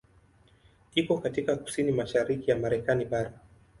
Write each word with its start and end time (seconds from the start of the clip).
Iko 0.95 1.17
katika 1.17 1.55
kusini 1.55 1.91
mashariki 1.91 2.51
ya 2.51 2.57
Marekani 2.57 3.05
bara. 3.05 3.39